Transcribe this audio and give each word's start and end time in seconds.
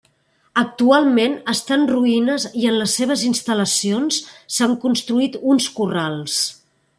Actualment 0.59 1.35
està 1.51 1.75
en 1.79 1.83
ruïnes 1.91 2.47
i 2.61 2.65
en 2.71 2.77
les 2.85 2.95
seves 3.01 3.27
instal·lacions 3.29 4.19
s'han 4.57 4.75
construït 4.87 5.39
uns 5.53 5.69
corrals. 5.81 6.41